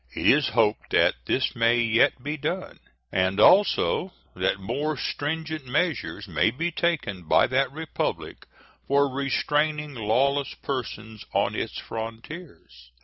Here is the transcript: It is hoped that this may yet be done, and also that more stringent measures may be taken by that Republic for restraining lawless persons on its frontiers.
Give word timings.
It 0.15 0.25
is 0.25 0.47
hoped 0.49 0.89
that 0.93 1.13
this 1.27 1.55
may 1.55 1.77
yet 1.79 2.23
be 2.23 2.35
done, 2.35 2.79
and 3.11 3.39
also 3.39 4.11
that 4.35 4.59
more 4.59 4.97
stringent 4.97 5.67
measures 5.67 6.27
may 6.27 6.49
be 6.49 6.71
taken 6.71 7.27
by 7.27 7.45
that 7.45 7.71
Republic 7.71 8.47
for 8.87 9.07
restraining 9.07 9.93
lawless 9.93 10.55
persons 10.55 11.23
on 11.35 11.53
its 11.53 11.77
frontiers. 11.77 12.89